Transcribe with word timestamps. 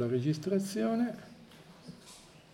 La 0.00 0.06
registrazione. 0.06 1.12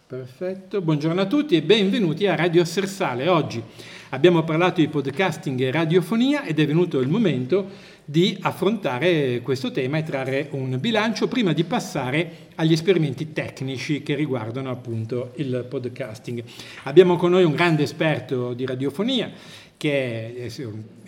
Perfetto, 0.06 0.80
buongiorno 0.80 1.20
a 1.20 1.26
tutti 1.26 1.56
e 1.56 1.61
benvenuti 1.61 2.26
a 2.26 2.34
Radio 2.34 2.64
Sersale. 2.64 3.29
Oggi 3.29 3.62
abbiamo 4.08 4.44
parlato 4.44 4.80
di 4.80 4.88
podcasting 4.88 5.61
e 5.61 5.70
radiofonia 5.70 6.44
ed 6.44 6.58
è 6.58 6.66
venuto 6.66 7.00
il 7.00 7.08
momento 7.08 7.68
di 8.02 8.34
affrontare 8.40 9.43
questo 9.43 9.72
tema 9.72 9.98
e 9.98 10.04
trarre 10.04 10.48
un 10.52 10.80
bilancio 10.80 11.29
prima 11.29 11.52
di 11.52 11.64
passare 11.64 12.46
agli 12.54 12.72
esperimenti 12.72 13.34
tecnici 13.34 14.02
che 14.02 14.14
riguardano 14.14 14.70
appunto 14.70 15.32
il 15.34 15.67
podcasting. 15.68 16.42
Abbiamo 16.84 17.17
con 17.17 17.32
noi 17.32 17.45
un 17.45 17.53
grande 17.53 17.82
esperto 17.82 18.54
di 18.54 18.64
radiofonia 18.64 19.31
che 19.76 20.34
è 20.34 20.50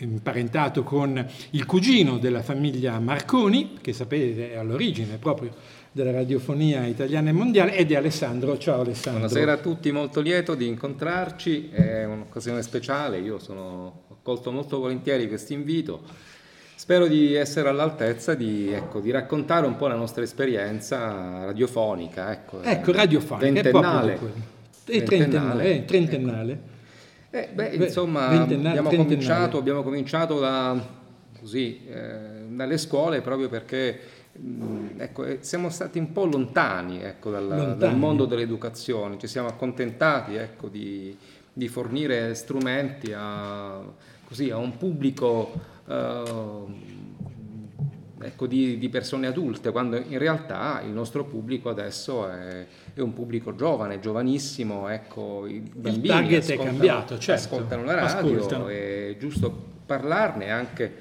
imparentato 0.03 0.83
con 0.83 1.27
il 1.53 1.65
cugino 1.65 2.19
della 2.19 2.43
famiglia 2.43 2.99
Marconi, 2.99 3.79
che 3.81 3.95
sapete 3.95 4.53
è 4.53 4.57
all'origine 4.57 5.17
proprio 5.17 5.55
della 5.97 6.11
radiofonia 6.11 6.85
italiana 6.85 7.31
e 7.31 7.33
mondiale 7.33 7.75
ed 7.75 7.91
è 7.91 7.97
Alessandro. 7.97 8.59
Ciao 8.59 8.83
Alessandro. 8.83 9.21
Buonasera 9.21 9.53
a 9.53 9.57
tutti, 9.57 9.91
molto 9.91 10.21
lieto 10.21 10.55
di 10.55 10.67
incontrarci, 10.67 11.71
è 11.71 12.05
un'occasione 12.05 12.61
speciale, 12.61 13.19
io 13.19 13.39
sono, 13.39 14.03
ho 14.07 14.17
colto 14.21 14.53
molto 14.53 14.79
volentieri 14.79 15.27
questo 15.27 15.55
invito. 15.55 16.03
Spero 16.75 17.07
di 17.07 17.33
essere 17.33 17.71
all'altezza 17.71 18.35
di, 18.35 18.71
ecco, 18.71 19.01
di, 19.01 19.11
raccontare 19.11 19.67
un 19.67 19.77
po' 19.77 19.87
la 19.87 19.95
nostra 19.95 20.23
esperienza 20.23 21.47
radiofonica. 21.47 22.31
Ecco, 22.31 22.61
ecco 22.61 22.93
radiofonica. 22.93 23.51
Ventennale. 23.51 24.19
È 24.85 25.03
trentennale. 25.03 25.65
È 25.65 25.85
trentennale. 25.87 26.61
Eh, 27.31 27.49
beh, 27.55 27.69
insomma, 27.69 28.29
abbiamo, 28.29 28.91
cominciato, 28.91 29.57
abbiamo 29.57 29.83
cominciato 29.83 30.41
da, 30.41 30.79
così, 31.47 31.87
eh, 31.87 32.45
dalle 32.49 32.77
scuole 32.77 33.21
proprio 33.21 33.49
perché 33.49 34.25
Mm, 34.39 35.01
ecco, 35.01 35.25
eh, 35.25 35.39
siamo 35.41 35.71
stati 35.71 35.99
un 35.99 36.13
po' 36.13 36.27
lontani, 36.27 37.03
ecco, 37.03 37.31
dal, 37.31 37.47
lontani. 37.47 37.79
dal, 37.79 37.97
mondo 37.97 38.27
dell'educazione, 38.27 39.19
ci 39.19 39.27
siamo 39.27 39.49
accontentati 39.49 40.35
ecco, 40.35 40.69
di, 40.69 41.17
di, 41.53 41.69
fornire 41.69 42.35
strumenti 42.35 43.15
a, 43.17 43.81
così, 44.27 44.51
a 44.51 44.59
un 44.59 44.77
pubblico 44.77 45.53
eh, 45.87 46.65
ecco, 48.21 48.47
di, 48.47 48.77
di, 48.77 48.89
persone 48.91 49.27
adulte, 49.27 49.71
quando 49.71 49.97
in 49.97 50.19
realtà 50.19 50.83
il 50.85 50.93
nostro 50.93 51.25
pubblico 51.25 51.71
adesso 51.71 52.29
è, 52.29 52.67
è 52.93 53.01
un 53.01 53.15
pubblico 53.15 53.55
giovane, 53.55 54.01
giovanissimo, 54.01 54.89
ecco, 54.89 55.47
i 55.47 55.61
bambini 55.61 55.97
il 55.97 56.09
target 56.09 56.51
è 56.51 56.57
cambiato, 56.59 57.19
certo. 57.19 57.43
ascoltano 57.55 57.85
la 57.85 57.95
radio, 57.95 58.35
ascoltano. 58.35 58.69
è 58.69 59.17
giusto 59.19 59.75
parlarne 59.87 60.51
anche 60.51 60.95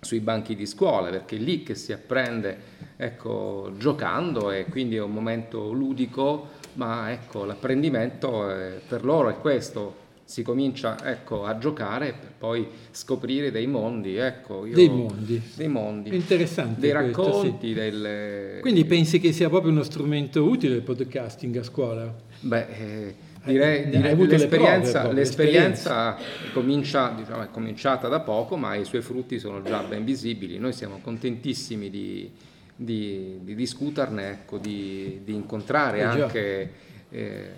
sui 0.00 0.20
banchi 0.20 0.54
di 0.54 0.66
scuola, 0.66 1.10
perché 1.10 1.36
è 1.36 1.38
lì 1.40 1.62
che 1.62 1.74
si 1.74 1.92
apprende 1.92 2.76
ecco, 2.96 3.72
giocando 3.76 4.50
e 4.50 4.66
quindi 4.66 4.96
è 4.96 5.02
un 5.02 5.12
momento 5.12 5.72
ludico, 5.72 6.48
ma 6.74 7.10
ecco, 7.12 7.44
l'apprendimento 7.44 8.48
è, 8.48 8.80
per 8.86 9.04
loro 9.04 9.28
è 9.28 9.38
questo, 9.38 10.06
si 10.24 10.42
comincia 10.42 10.98
ecco, 11.04 11.44
a 11.44 11.56
giocare 11.58 12.12
per 12.12 12.32
poi 12.36 12.68
scoprire 12.90 13.50
dei 13.50 13.66
mondi, 13.66 14.16
ecco, 14.16 14.66
io, 14.66 14.74
dei 14.74 14.88
mondi, 14.88 15.40
dei 15.54 15.68
mondi, 15.68 16.14
interessante 16.14 16.80
dei 16.80 16.92
questo, 16.92 17.22
racconti, 17.22 17.68
sì. 17.68 17.74
delle... 17.74 18.58
Quindi 18.60 18.84
pensi 18.84 19.20
che 19.20 19.32
sia 19.32 19.48
proprio 19.48 19.72
uno 19.72 19.82
strumento 19.82 20.44
utile 20.44 20.76
il 20.76 20.82
podcasting 20.82 21.56
a 21.56 21.62
scuola? 21.62 22.14
Beh, 22.40 22.66
eh, 22.66 23.14
direi, 23.44 23.88
direi 23.88 24.26
l'esperienza, 24.26 25.00
prove, 25.00 25.14
l'esperienza 25.14 26.16
comincia, 26.52 27.12
diciamo, 27.16 27.42
è 27.42 27.50
cominciata 27.50 28.08
da 28.08 28.20
poco, 28.20 28.56
ma 28.56 28.74
i 28.74 28.84
suoi 28.84 29.02
frutti 29.02 29.38
sono 29.38 29.62
già 29.62 29.82
ben 29.82 30.04
visibili. 30.04 30.58
Noi 30.58 30.72
siamo 30.72 31.00
contentissimi 31.02 31.90
di, 31.90 32.30
di, 32.74 33.38
di 33.42 33.54
discuterne, 33.54 34.30
ecco, 34.30 34.58
di, 34.58 35.20
di, 35.24 35.34
incontrare 35.34 35.98
eh 35.98 36.02
anche 36.02 36.72
eh, 37.10 37.50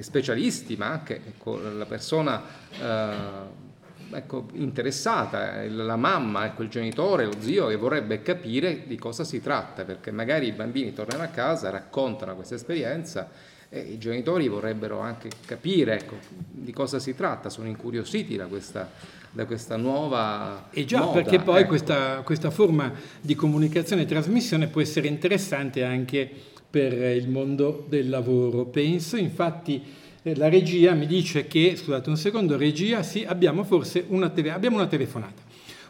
specialisti, 0.00 0.76
ma 0.76 0.86
anche 0.86 1.20
ecco, 1.26 1.58
la 1.58 1.86
persona 1.86 2.42
eh, 2.80 4.16
ecco, 4.16 4.48
interessata, 4.54 5.64
la 5.68 5.96
mamma, 5.96 6.46
ecco, 6.46 6.62
il 6.62 6.68
genitore, 6.68 7.24
lo 7.24 7.40
zio 7.40 7.68
che 7.68 7.76
vorrebbe 7.76 8.22
capire 8.22 8.86
di 8.86 8.96
cosa 8.96 9.24
si 9.24 9.40
tratta, 9.40 9.84
perché 9.84 10.10
magari 10.10 10.46
i 10.46 10.52
bambini 10.52 10.92
tornano 10.92 11.22
a 11.22 11.28
casa, 11.28 11.70
raccontano 11.70 12.34
questa 12.34 12.54
esperienza 12.54 13.28
e 13.74 13.80
i 13.80 13.96
genitori 13.96 14.48
vorrebbero 14.48 15.00
anche 15.00 15.30
capire 15.46 15.94
ecco, 15.94 16.16
di 16.50 16.72
cosa 16.72 16.98
si 16.98 17.14
tratta, 17.14 17.48
sono 17.48 17.68
incuriositi 17.68 18.36
da 18.36 18.44
questa, 18.44 18.90
da 19.30 19.46
questa 19.46 19.78
nuova... 19.78 20.68
E 20.70 20.84
già, 20.84 20.98
moda, 20.98 21.12
perché 21.12 21.38
poi 21.38 21.60
ecco. 21.60 21.68
questa, 21.68 22.20
questa 22.22 22.50
forma 22.50 22.92
di 23.18 23.34
comunicazione 23.34 24.02
e 24.02 24.04
trasmissione 24.04 24.66
può 24.66 24.82
essere 24.82 25.08
interessante 25.08 25.84
anche 25.84 26.30
per 26.68 26.92
il 26.92 27.30
mondo 27.30 27.86
del 27.88 28.10
lavoro. 28.10 28.66
Penso, 28.66 29.16
infatti, 29.16 29.82
eh, 30.22 30.36
la 30.36 30.50
regia 30.50 30.92
mi 30.92 31.06
dice 31.06 31.46
che, 31.46 31.74
scusate 31.74 32.10
un 32.10 32.18
secondo, 32.18 32.58
regia, 32.58 33.02
sì, 33.02 33.24
abbiamo 33.24 33.64
forse 33.64 34.04
una, 34.08 34.28
tele, 34.28 34.50
abbiamo 34.50 34.76
una 34.76 34.86
telefonata. 34.86 35.40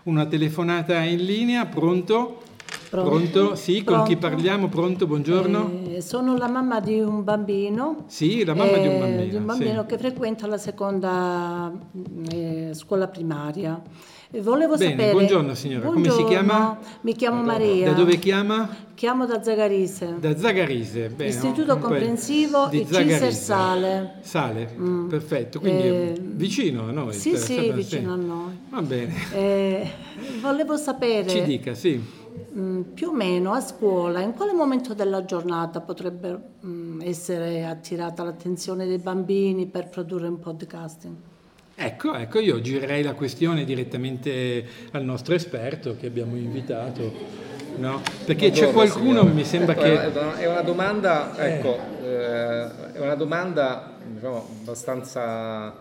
Una 0.04 0.26
telefonata 0.26 1.03
in 1.03 1.25
linea, 1.25 1.66
pronto? 1.66 2.43
Pronto? 2.93 3.09
Pronto? 3.09 3.55
Sì, 3.55 3.83
Pronto? 3.83 4.03
con 4.03 4.05
chi 4.05 4.17
parliamo? 4.19 4.69
Pronto, 4.69 5.07
buongiorno. 5.07 5.95
Eh, 5.95 6.03
sono 6.03 6.37
la 6.37 6.47
mamma 6.47 6.79
di 6.79 7.01
un 7.01 7.25
bambino. 7.25 8.05
Sì, 8.07 8.45
la 8.45 8.53
mamma 8.53 8.73
eh, 8.73 8.81
di 8.83 8.87
un 8.89 8.99
bambino. 8.99 9.25
Di 9.25 9.35
un 9.35 9.47
bambino 9.47 9.81
sì. 9.81 9.87
che 9.87 9.97
frequenta 9.97 10.47
la 10.47 10.59
seconda 10.59 11.73
eh, 12.31 12.73
scuola 12.75 13.09
primaria. 13.09 13.81
Volevo 14.43 14.77
Bene, 14.77 14.91
sapere. 14.91 15.13
Buongiorno 15.13 15.55
signora, 15.55 15.89
buongiorno, 15.89 16.17
come 16.17 16.29
si 16.29 16.35
chiama? 16.35 16.79
Mi 17.01 17.15
chiamo 17.15 17.43
Maria. 17.43 17.87
Da 17.87 17.93
dove 17.93 18.19
chiama? 18.19 18.69
Chiamo 18.95 19.25
da 19.25 19.43
Zagarise. 19.43 20.17
Da 20.21 20.37
Zagarise, 20.37 21.09
bene. 21.09 21.31
Istituto 21.31 21.79
comprensivo 21.79 22.67
di 22.67 22.87
Ciser 22.87 23.33
Sale. 23.33 24.17
Sale, 24.21 24.71
mm. 24.79 25.09
perfetto, 25.09 25.61
quindi 25.61 25.83
eh, 25.83 26.15
vicino 26.21 26.89
a 26.89 26.91
noi. 26.91 27.15
Sì, 27.15 27.39
sì, 27.39 27.73
vicino 27.73 28.13
a 28.13 28.17
noi. 28.17 28.59
Va 28.69 28.83
bene. 28.83 29.15
Eh, 29.33 29.91
volevo 30.43 30.77
sapere. 30.77 31.27
Ci 31.29 31.43
dica, 31.43 31.73
sì. 31.73 32.21
Mm, 32.55 32.83
più 32.93 33.09
o 33.09 33.13
meno 33.15 33.53
a 33.53 33.61
scuola, 33.61 34.21
in 34.21 34.35
quale 34.35 34.53
momento 34.53 34.93
della 34.93 35.25
giornata 35.25 35.81
potrebbe 35.81 36.39
mm, 36.67 37.01
essere 37.01 37.65
attirata 37.65 38.23
l'attenzione 38.23 38.85
dei 38.87 38.99
bambini 38.99 39.67
per 39.67 39.89
produrre 39.89 40.29
un 40.29 40.39
podcasting? 40.39 41.15
Ecco, 41.75 42.15
ecco, 42.15 42.39
io 42.41 42.61
girerei 42.61 43.03
la 43.03 43.15
questione 43.15 43.65
direttamente 43.65 44.67
al 44.91 45.03
nostro 45.03 45.35
esperto 45.35 45.97
che 45.97 46.07
abbiamo 46.07 46.37
invitato. 46.37 47.51
No? 47.77 48.03
Perché 48.27 48.51
c'è 48.51 48.71
qualcuno, 48.71 49.21
signora. 49.21 49.31
mi 49.31 49.45
sembra 49.45 49.73
ecco, 49.73 49.83
che... 49.83 50.43
È 50.43 50.47
una 50.47 50.61
domanda, 50.61 51.35
eh. 51.37 51.53
ecco, 51.55 51.79
eh, 52.03 52.93
è 52.93 53.01
una 53.01 53.15
domanda 53.15 53.95
diciamo, 54.05 54.47
abbastanza 54.61 55.75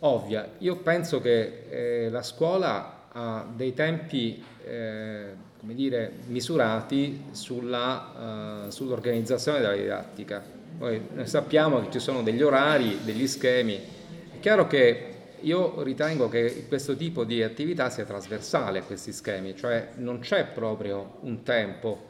ovvia. 0.00 0.48
Io 0.58 0.76
penso 0.78 1.20
che 1.20 1.62
eh, 1.70 2.10
la 2.10 2.22
scuola 2.22 3.06
ha 3.12 3.46
dei 3.54 3.72
tempi 3.72 4.42
eh, 4.64 5.46
come 5.58 5.74
dire, 5.74 6.12
misurati 6.26 7.24
sulla, 7.32 8.64
uh, 8.66 8.70
sull'organizzazione 8.70 9.60
della 9.60 9.74
didattica. 9.74 10.42
Noi, 10.78 11.02
sappiamo 11.24 11.80
che 11.80 11.90
ci 11.90 11.98
sono 11.98 12.22
degli 12.22 12.42
orari, 12.42 13.00
degli 13.04 13.26
schemi. 13.26 13.76
È 13.76 14.38
chiaro 14.38 14.66
che 14.68 15.14
io 15.40 15.82
ritengo 15.82 16.28
che 16.28 16.66
questo 16.68 16.96
tipo 16.96 17.24
di 17.24 17.42
attività 17.42 17.90
sia 17.90 18.04
trasversale 18.04 18.80
a 18.80 18.82
questi 18.82 19.12
schemi, 19.12 19.56
cioè 19.56 19.90
non 19.96 20.20
c'è 20.20 20.44
proprio 20.46 21.18
un 21.20 21.42
tempo. 21.42 22.06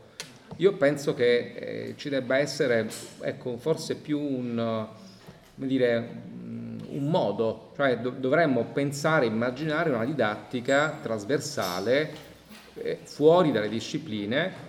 Io 0.56 0.74
penso 0.74 1.14
che 1.14 1.52
eh, 1.54 1.94
ci 1.96 2.08
debba 2.08 2.38
essere, 2.38 2.88
ecco, 3.20 3.56
forse 3.56 3.96
più 3.96 4.18
un, 4.18 4.86
dire, 5.54 6.08
un 6.88 7.08
modo, 7.08 7.72
cioè 7.76 7.98
dovremmo 7.98 8.64
pensare, 8.72 9.26
immaginare 9.26 9.90
una 9.90 10.04
didattica 10.04 10.98
trasversale 11.02 12.27
eh, 12.82 12.98
fuori 13.02 13.52
dalle 13.52 13.68
discipline 13.68 14.66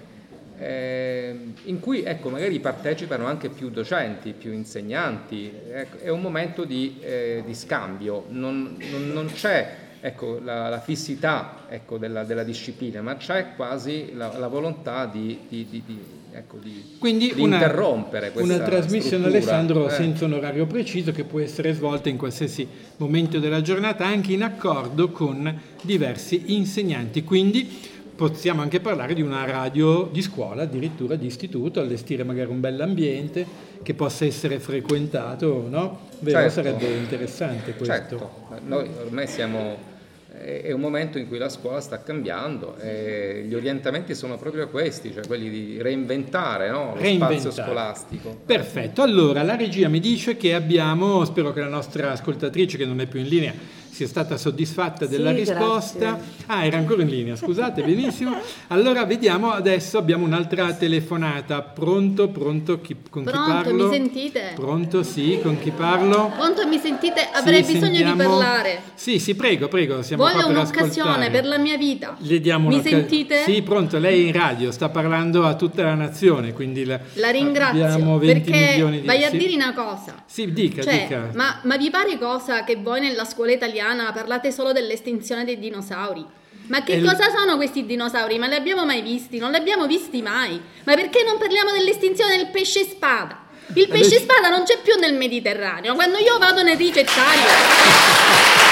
eh, 0.59 1.33
in 1.63 1.79
cui 1.79 2.03
ecco, 2.03 2.29
magari 2.29 2.59
partecipano 2.59 3.25
anche 3.25 3.49
più 3.49 3.69
docenti, 3.69 4.33
più 4.33 4.51
insegnanti, 4.51 5.51
ecco, 5.71 5.99
è 5.99 6.09
un 6.09 6.21
momento 6.21 6.65
di, 6.65 6.97
eh, 6.99 7.43
di 7.45 7.55
scambio, 7.55 8.25
non, 8.29 8.77
non, 8.91 9.09
non 9.09 9.31
c'è 9.31 9.87
ecco, 10.01 10.39
la, 10.43 10.67
la, 10.67 10.81
fissità 10.81 11.65
ecco, 11.69 11.97
della, 11.97 12.25
della, 12.25 12.43
disciplina, 12.43 13.01
ma 13.01 13.15
c'è 13.15 13.53
quasi 13.55 14.11
la, 14.13 14.37
la 14.37 14.47
volontà 14.47 15.05
di, 15.05 15.39
di, 15.47 15.65
di, 15.69 15.83
di 15.85 15.99
ecco, 16.31 16.57
Quindi 16.99 17.33
una, 17.37 17.55
interrompere 17.55 18.31
questa 18.31 18.55
Una 18.55 18.63
trasmissione, 18.63 19.29
struttura. 19.29 19.55
Alessandro, 19.55 19.87
eh. 19.87 19.91
senza 19.91 20.25
un 20.25 20.33
orario 20.33 20.65
preciso 20.65 21.13
che 21.13 21.23
può 21.23 21.39
essere 21.39 21.71
svolta 21.71 22.09
in 22.09 22.17
qualsiasi 22.17 22.67
momento 22.97 23.39
della 23.39 23.61
giornata, 23.61 24.05
anche 24.05 24.33
in 24.33 24.43
accordo 24.43 25.09
con 25.09 25.57
diversi 25.83 26.53
insegnanti. 26.53 27.23
Quindi 27.23 27.97
possiamo 28.19 28.61
anche 28.61 28.81
parlare 28.81 29.13
di 29.13 29.21
una 29.21 29.45
radio 29.45 30.09
di 30.11 30.21
scuola, 30.21 30.63
addirittura 30.63 31.15
di 31.15 31.25
istituto, 31.25 31.79
allestire 31.79 32.25
magari 32.25 32.49
un 32.49 32.59
bell'ambiente 32.59 33.45
che 33.81 33.93
possa 33.93 34.25
essere 34.25 34.59
frequentato, 34.59 35.65
no? 35.69 35.99
Vero, 36.19 36.37
certo. 36.39 36.53
sarebbe 36.53 36.97
interessante 36.97 37.75
questo. 37.75 37.93
Certo. 37.93 38.31
Noi 38.65 38.89
ormai 39.05 39.25
siamo 39.25 39.87
è 40.31 40.71
un 40.71 40.79
momento 40.79 41.17
in 41.17 41.27
cui 41.27 41.37
la 41.37 41.49
scuola 41.49 41.81
sta 41.81 42.01
cambiando 42.01 42.77
e 42.77 43.43
gli 43.45 43.53
orientamenti 43.55 44.13
sono 44.15 44.37
proprio 44.37 44.69
questi, 44.69 45.11
cioè 45.11 45.25
quelli 45.25 45.49
di 45.49 45.81
reinventare 45.81 46.69
no? 46.69 46.93
lo 46.93 47.01
reinventare. 47.01 47.39
spazio 47.39 47.63
scolastico. 47.63 48.41
Perfetto, 48.45 49.01
allora 49.01 49.43
la 49.43 49.55
regia 49.55 49.89
mi 49.89 49.99
dice 49.99 50.37
che 50.37 50.53
abbiamo, 50.53 51.25
spero 51.25 51.51
che 51.51 51.61
la 51.61 51.67
nostra 51.67 52.11
ascoltatrice 52.11 52.77
che 52.77 52.85
non 52.85 53.01
è 53.01 53.05
più 53.05 53.19
in 53.19 53.27
linea 53.27 53.53
sia 53.89 54.07
stata 54.07 54.37
soddisfatta 54.37 55.05
della 55.05 55.31
sì, 55.31 55.39
risposta. 55.39 55.97
Grazie. 55.97 56.43
Ah, 56.45 56.65
era 56.65 56.77
ancora 56.77 57.01
in 57.01 57.09
linea, 57.09 57.35
scusate, 57.35 57.83
benissimo. 57.83 58.37
Allora 58.67 59.03
vediamo 59.05 59.51
adesso, 59.51 59.97
abbiamo 59.97 60.25
un'altra 60.25 60.73
telefonata. 60.73 61.61
Pronto, 61.61 62.29
pronto, 62.29 62.79
chi, 62.79 62.95
con 63.09 63.23
pronto, 63.23 63.43
chi 63.43 63.51
parlo? 63.51 63.87
mi 63.87 63.93
sentite? 63.93 64.51
Pronto, 64.55 65.03
sì, 65.03 65.39
con 65.41 65.59
chi 65.59 65.71
parlo? 65.71 66.31
Pronto, 66.35 66.65
mi 66.67 66.79
sentite? 66.79 67.27
Avrei 67.31 67.63
sì, 67.63 67.73
bisogno 67.73 67.95
sentiamo... 67.95 68.21
di 68.21 68.27
parlare. 68.27 68.81
Sì, 68.93 69.19
sì, 69.19 69.35
prego, 69.35 69.67
prego, 69.67 70.01
siamo 70.01 70.23
Voglio 70.23 70.47
per 70.47 70.55
un'occasione 70.55 71.29
per 71.29 71.45
la 71.45 71.57
mia 71.57 71.77
vita. 71.77 72.15
Le 72.19 72.39
diamo 72.39 72.69
mi 72.69 72.81
sentite? 72.81 73.43
Sì, 73.43 73.61
pronto, 73.61 73.97
lei 73.97 74.23
è 74.23 74.27
in 74.27 74.33
radio, 74.33 74.71
sta 74.71 74.89
parlando 74.89 75.45
a 75.45 75.55
tutta 75.55 75.83
la 75.83 75.95
nazione, 75.95 76.53
quindi 76.53 76.85
la, 76.85 76.99
la 77.13 77.29
ringrazio 77.29 78.17
perché 78.19 79.01
vai 79.03 79.23
a 79.23 79.29
dire 79.29 79.55
una 79.55 79.73
cosa. 79.73 80.23
Sì, 80.25 80.53
dica, 80.53 80.81
cioè, 80.81 81.01
dica. 81.01 81.29
Ma, 81.33 81.59
ma 81.63 81.75
vi 81.75 81.89
pare 81.89 82.17
cosa 82.17 82.63
che 82.63 82.77
voi 82.77 83.01
nella 83.01 83.25
scuola 83.25 83.51
italiana 83.51 83.87
parlate 84.13 84.51
solo 84.51 84.71
dell'estinzione 84.71 85.45
dei 85.45 85.59
dinosauri? 85.59 86.25
Ma 86.67 86.83
che 86.83 87.01
cosa 87.01 87.29
sono 87.35 87.55
questi 87.55 87.85
dinosauri? 87.85 88.37
Ma 88.37 88.47
li 88.47 88.55
abbiamo 88.55 88.85
mai 88.85 89.01
visti? 89.01 89.39
Non 89.39 89.49
li 89.51 89.57
abbiamo 89.57 89.87
visti 89.87 90.21
mai. 90.21 90.61
Ma 90.83 90.93
perché 90.93 91.23
non 91.23 91.37
parliamo 91.37 91.71
dell'estinzione 91.71 92.37
del 92.37 92.47
pesce 92.47 92.83
spada? 92.83 93.47
Il 93.73 93.87
pesce 93.87 94.19
spada 94.19 94.49
non 94.49 94.63
c'è 94.63 94.77
più 94.81 94.95
nel 94.99 95.15
Mediterraneo. 95.15 95.95
Quando 95.95 96.19
io 96.19 96.37
vado 96.37 96.61
nel 96.61 96.77
ricettario. 96.77 97.41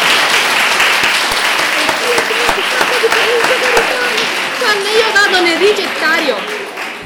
Quando 4.59 4.89
io 4.89 5.11
vado 5.13 5.41
nel 5.41 5.57
ricettario 5.57 6.35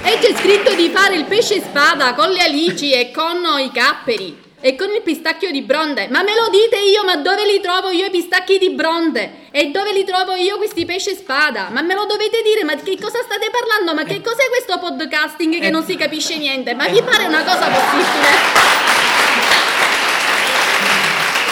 e 0.03 0.17
c'è 0.19 0.35
scritto 0.35 0.73
di 0.73 0.89
fare 0.89 1.15
il 1.15 1.25
pesce 1.25 1.61
spada 1.61 2.13
con 2.13 2.29
le 2.29 2.41
alici 2.43 2.91
e 2.91 3.11
con 3.11 3.37
i 3.59 3.71
capperi 3.71 4.49
e 4.61 4.75
con 4.75 4.89
il 4.93 5.01
pistacchio 5.01 5.51
di 5.51 5.63
bronde. 5.63 6.07
Ma 6.09 6.21
me 6.21 6.33
lo 6.33 6.49
dite 6.49 6.77
io, 6.77 7.03
ma 7.03 7.17
dove 7.17 7.45
li 7.45 7.59
trovo 7.59 7.89
io 7.89 8.05
i 8.05 8.09
pistacchi 8.09 8.57
di 8.57 8.69
bronde? 8.71 9.49
E 9.51 9.71
dove 9.71 9.91
li 9.91 10.05
trovo 10.05 10.35
io 10.35 10.57
questi 10.57 10.85
pesce 10.85 11.15
spada? 11.15 11.67
Ma 11.71 11.81
me 11.81 11.95
lo 11.95 12.05
dovete 12.05 12.41
dire, 12.43 12.63
ma 12.63 12.75
di 12.75 12.83
che 12.83 12.97
cosa 13.01 13.19
state 13.21 13.49
parlando? 13.51 13.93
Ma 13.93 14.03
che 14.03 14.21
cos'è 14.21 14.47
questo 14.49 14.79
podcasting 14.79 15.59
che 15.59 15.69
non 15.69 15.83
si 15.83 15.95
capisce 15.95 16.37
niente? 16.37 16.73
Ma 16.75 16.87
vi 16.87 17.01
pare 17.01 17.25
una 17.25 17.43
cosa 17.43 17.67
possibile? 17.67 18.29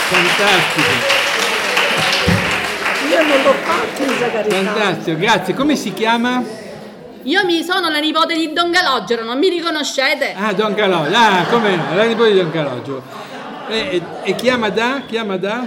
Fantastico. 0.09 1.27
Io 3.09 3.23
non 3.23 3.41
l'ho 3.41 3.53
fatto 3.63 4.03
in. 4.03 4.65
Fantastico, 4.65 5.17
grazie. 5.17 5.53
Come 5.55 5.75
si 5.75 5.93
chiama? 5.93 6.58
Io 7.23 7.45
mi 7.45 7.63
sono 7.63 7.89
la 7.89 7.99
nipote 7.99 8.33
di 8.33 8.53
Don 8.53 8.71
Calogero, 8.71 9.23
non 9.23 9.37
mi 9.37 9.49
riconoscete? 9.49 10.33
Ah, 10.35 10.53
Don 10.53 10.73
Calogero, 10.73 11.17
ah, 11.17 11.45
come 11.49 11.75
no, 11.75 11.95
la 11.95 12.03
nipote 12.05 12.31
di 12.31 12.37
Don 12.39 12.51
Calogero. 12.51 13.03
E, 13.67 13.77
e, 13.77 14.01
e 14.23 14.35
chiama 14.35 14.69
da? 14.69 15.03
Chiama 15.05 15.37
da? 15.37 15.65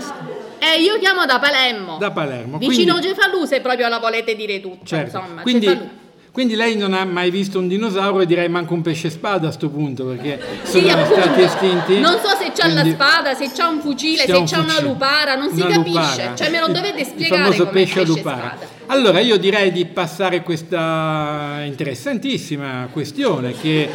Eh, 0.58 0.80
io 0.80 0.98
chiamo 0.98 1.26
da 1.26 1.38
Palermo. 1.38 1.98
Da 1.98 2.10
Palermo. 2.10 2.58
Vicino 2.58 2.94
quindi... 2.94 3.08
Cefalù, 3.08 3.44
se 3.44 3.60
proprio 3.60 3.88
la 3.88 3.98
volete 3.98 4.34
dire 4.34 4.60
tutta, 4.60 4.84
certo. 4.84 5.18
insomma. 5.18 5.42
Quindi, 5.42 5.66
Cefalù. 5.66 5.88
Quindi 6.32 6.54
lei 6.54 6.76
non 6.78 6.94
ha 6.94 7.04
mai 7.04 7.30
visto 7.30 7.58
un 7.58 7.68
dinosauro 7.68 8.22
e 8.22 8.26
direi 8.26 8.48
manco 8.48 8.72
un 8.72 8.80
pesce 8.80 9.10
spada 9.10 9.36
a 9.36 9.40
questo 9.40 9.68
punto 9.68 10.06
perché 10.06 10.40
sono 10.62 10.88
appunto. 10.88 11.20
stati 11.20 11.42
estinti. 11.42 12.00
Non 12.00 12.18
so 12.24 12.28
se 12.40 12.52
c'ha 12.54 12.68
la 12.68 12.86
spada, 12.86 13.34
se 13.34 13.50
c'ha 13.54 13.68
un 13.68 13.80
fucile, 13.80 14.24
se, 14.24 14.42
c'ha 14.46 14.60
una 14.60 14.80
lupara, 14.80 15.34
non 15.34 15.50
una 15.52 15.54
si 15.54 15.60
capisce. 15.60 15.98
Lupara. 15.98 16.34
Cioè 16.34 16.48
me 16.48 16.60
lo 16.60 16.68
dovete 16.68 17.04
spiegare. 17.04 17.48
Il 17.48 17.54
famoso 17.54 17.66
pesce 17.66 18.00
a 18.00 18.04
lupara. 18.04 18.56
Allora 18.86 19.20
io 19.20 19.36
direi 19.36 19.72
di 19.72 19.84
passare 19.84 20.42
questa 20.42 21.60
interessantissima 21.64 22.88
questione 22.90 23.52
che, 23.52 23.90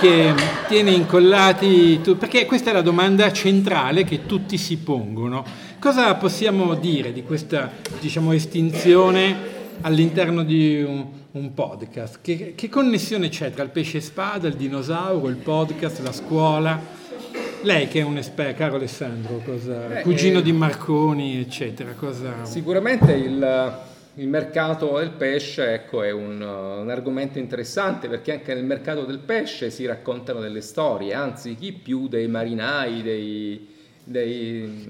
che 0.00 0.34
tiene 0.66 0.90
incollati, 0.90 2.00
perché 2.18 2.44
questa 2.44 2.70
è 2.70 2.72
la 2.72 2.82
domanda 2.82 3.32
centrale 3.32 4.02
che 4.02 4.26
tutti 4.26 4.58
si 4.58 4.78
pongono. 4.78 5.44
Cosa 5.78 6.12
possiamo 6.16 6.74
dire 6.74 7.12
di 7.12 7.22
questa 7.22 7.70
diciamo, 8.00 8.32
estinzione 8.32 9.57
all'interno 9.82 10.42
di 10.42 10.82
un, 10.82 11.06
un 11.32 11.54
podcast? 11.54 12.20
Che, 12.20 12.54
che, 12.54 12.68
connessione 12.68 13.28
c'è 13.28 13.50
tra 13.50 13.62
il 13.62 13.70
pesce 13.70 14.00
spada, 14.00 14.48
il 14.48 14.54
dinosauro, 14.54 15.28
il 15.28 15.36
podcast, 15.36 16.00
la 16.00 16.12
scuola? 16.12 16.80
Lei 17.62 17.88
che 17.88 18.00
è 18.00 18.02
un 18.02 18.16
esperto, 18.16 18.58
caro 18.58 18.76
Alessandro, 18.76 19.40
cosa, 19.44 19.98
eh, 19.98 20.02
cugino 20.02 20.38
eh, 20.38 20.42
di 20.42 20.52
Marconi, 20.52 21.40
eccetera, 21.40 21.92
cosa... 21.92 22.44
Sicuramente 22.44 23.12
il, 23.12 23.78
il 24.14 24.28
mercato 24.28 24.98
del 24.98 25.10
pesce 25.10 25.74
ecco, 25.74 26.02
è 26.02 26.12
un, 26.12 26.40
un, 26.40 26.88
argomento 26.88 27.38
interessante 27.38 28.08
perché 28.08 28.32
anche 28.32 28.54
nel 28.54 28.64
mercato 28.64 29.04
del 29.04 29.18
pesce 29.18 29.70
si 29.70 29.86
raccontano 29.86 30.40
delle 30.40 30.60
storie, 30.60 31.14
anzi 31.14 31.56
chi 31.56 31.72
più 31.72 32.06
dei 32.06 32.28
marinai, 32.28 33.02
dei, 33.02 33.68
dei, 34.08 34.88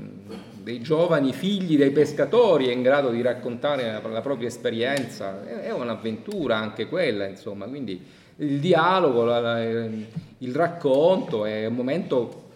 dei, 0.63 0.81
giovani 0.81 1.33
figli 1.33 1.77
dei 1.77 1.91
pescatori 1.91 2.69
è 2.69 2.73
in 2.73 2.83
grado 2.83 3.11
di 3.11 3.21
raccontare 3.21 4.01
la, 4.03 4.09
la 4.09 4.21
propria 4.21 4.49
esperienza, 4.49 5.47
è, 5.47 5.67
è, 5.67 5.73
un'avventura 5.73 6.57
anche 6.57 6.87
quella, 6.87 7.27
insomma, 7.27 7.67
quindi 7.67 8.01
il 8.37 8.61
dialogo, 8.61 9.25
la, 9.25 9.41
la, 9.41 9.61
il 9.61 10.55
racconto 10.55 11.45
è 11.45 11.67
un 11.67 11.75
momento 11.75 12.47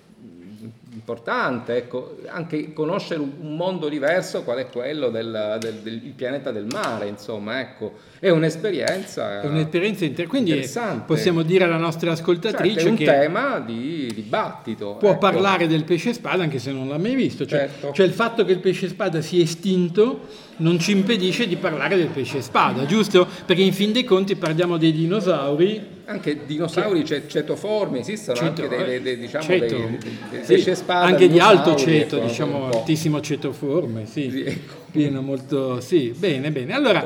importante, 1.02 1.76
ecco, 1.76 2.18
anche 2.28 2.72
conoscere 2.72 3.20
un 3.20 3.56
mondo 3.56 3.88
diverso 3.88 4.44
qual 4.44 4.58
è 4.58 4.68
quello 4.68 5.10
del, 5.10 5.58
del, 5.60 5.74
del 5.82 5.98
pianeta 6.14 6.52
del 6.52 6.66
mare, 6.70 7.08
insomma, 7.08 7.60
ecco, 7.60 7.94
è 8.20 8.30
un'esperienza, 8.30 9.42
è 9.42 9.46
un'esperienza 9.46 10.04
inter- 10.04 10.28
quindi 10.28 10.64
possiamo 11.04 11.42
dire 11.42 11.64
alla 11.64 11.76
nostra 11.76 12.12
ascoltatrice 12.12 12.78
cioè, 12.78 12.86
è 12.86 12.90
un 12.90 12.96
che 12.96 13.04
tema 13.04 13.58
di 13.58 14.12
dibattito. 14.14 14.94
Può 14.94 15.10
ecco. 15.10 15.18
parlare 15.18 15.66
del 15.66 15.82
pesce 15.82 16.12
spada 16.12 16.44
anche 16.44 16.60
se 16.60 16.70
non 16.70 16.88
l'ha 16.88 16.98
mai 16.98 17.16
visto, 17.16 17.44
cioè, 17.46 17.68
certo. 17.68 17.92
cioè 17.92 18.06
il 18.06 18.12
fatto 18.12 18.44
che 18.44 18.52
il 18.52 18.60
pesce 18.60 18.86
spada 18.88 19.20
sia 19.20 19.42
estinto 19.42 20.28
non 20.58 20.78
ci 20.78 20.92
impedisce 20.92 21.48
di 21.48 21.56
parlare 21.56 21.96
del 21.96 22.08
pesce 22.08 22.40
spada, 22.42 22.86
giusto? 22.86 23.26
Perché 23.44 23.62
in 23.62 23.72
fin 23.72 23.90
dei 23.90 24.04
conti 24.04 24.36
parliamo 24.36 24.76
dei 24.76 24.92
dinosauri 24.92 26.00
anche 26.12 26.44
dinosauri 26.46 27.02
che... 27.02 27.26
cetoformi, 27.26 27.98
esistono 27.98 28.36
ceto, 28.36 28.62
anche 28.62 28.68
dei, 28.68 28.84
dei, 28.84 29.02
dei, 29.02 29.18
diciamo, 29.18 29.44
ceto. 29.44 29.76
dei, 29.76 30.44
dei 30.46 30.60
sì, 30.60 30.74
spada. 30.74 31.06
Anche 31.06 31.28
di 31.28 31.38
alto 31.38 31.74
ceto, 31.74 32.16
ecco, 32.16 32.26
diciamo 32.26 32.66
altissimo 32.68 33.20
cetoforme, 33.20 34.06
sì. 34.06 34.30
sì 34.30 34.42
ecco. 34.42 34.74
Pieno 34.90 35.22
molto, 35.22 35.80
sì, 35.80 36.14
bene, 36.16 36.50
bene. 36.50 36.74
Allora, 36.74 37.04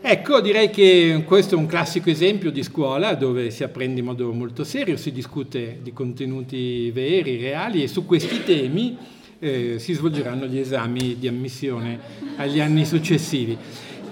ecco, 0.00 0.40
direi 0.40 0.70
che 0.70 1.22
questo 1.26 1.54
è 1.54 1.58
un 1.58 1.66
classico 1.66 2.10
esempio 2.10 2.50
di 2.50 2.62
scuola 2.62 3.14
dove 3.14 3.50
si 3.50 3.62
apprende 3.62 4.00
in 4.00 4.06
modo 4.06 4.32
molto 4.32 4.64
serio, 4.64 4.96
si 4.96 5.12
discute 5.12 5.78
di 5.82 5.92
contenuti 5.92 6.90
veri, 6.90 7.38
reali 7.38 7.82
e 7.82 7.88
su 7.88 8.06
questi 8.06 8.42
temi 8.42 8.96
eh, 9.38 9.78
si 9.78 9.92
svolgeranno 9.92 10.46
gli 10.46 10.58
esami 10.58 11.16
di 11.18 11.28
ammissione 11.28 11.98
agli 12.36 12.60
anni 12.60 12.84
successivi. 12.84 13.56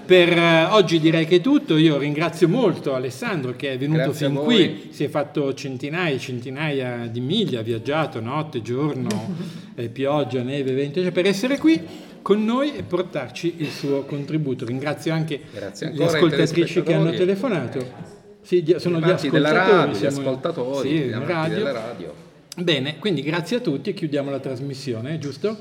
Per 0.05 0.37
uh, 0.37 0.73
oggi 0.75 0.99
direi 0.99 1.25
che 1.25 1.37
è 1.37 1.41
tutto, 1.41 1.77
io 1.77 1.97
ringrazio 1.97 2.47
molto 2.47 2.93
Alessandro 2.93 3.55
che 3.55 3.71
è 3.71 3.77
venuto 3.77 4.03
Grazie 4.03 4.27
fin 4.27 4.35
qui, 4.35 4.89
si 4.91 5.03
è 5.03 5.07
fatto 5.07 5.53
centinaia 5.55 6.13
e 6.13 6.19
centinaia 6.19 7.07
di 7.07 7.19
miglia, 7.21 7.61
ha 7.61 7.63
viaggiato 7.63 8.19
notte, 8.19 8.61
giorno, 8.61 9.35
eh, 9.73 9.89
pioggia, 9.89 10.43
neve, 10.43 10.73
vento, 10.73 11.01
cioè 11.01 11.11
per 11.11 11.25
essere 11.25 11.57
qui 11.57 11.81
con 12.21 12.43
noi 12.43 12.75
e 12.75 12.83
portarci 12.83 13.55
il 13.57 13.69
suo 13.69 14.03
contributo. 14.03 14.65
Ringrazio 14.65 15.11
anche 15.11 15.41
le 15.51 16.05
ascoltatrici 16.05 16.83
che 16.83 16.93
hanno 16.93 17.11
telefonato. 17.11 18.13
Sì, 18.41 18.63
sono 18.77 18.99
gli 18.99 19.09
ascoltatori, 19.09 19.29
della 19.31 19.51
radio, 19.51 19.99
gli 19.99 20.05
ascoltatori 20.05 20.89
sì, 20.89 21.09
radio. 21.09 21.71
radio. 21.71 22.13
Bene, 22.57 22.99
quindi 22.99 23.21
grazie 23.21 23.57
a 23.57 23.59
tutti 23.59 23.89
e 23.89 23.93
chiudiamo 23.93 24.29
la 24.29 24.39
trasmissione, 24.39 25.17
giusto? 25.17 25.57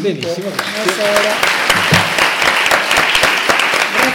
Benissimo, 0.00 0.48
grazie 0.50 1.67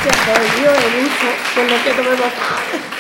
grazie 0.04 0.34
a 0.34 0.38
voi, 0.38 0.62
io 0.62 0.72
ho 0.72 0.90
vinto 0.90 1.26
quello 1.54 1.82
che 1.82 1.96
dovevo 1.96 2.30
fare. 2.30 2.93